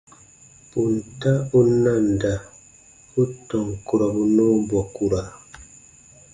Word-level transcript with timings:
Ponta 0.71 1.31
u 1.59 1.59
nanda 1.83 2.31
u 3.21 3.23
tɔn 3.47 3.65
kurɔbu 3.85 4.23
nɔɔ 4.35 4.55
bɔkura. 4.69 5.21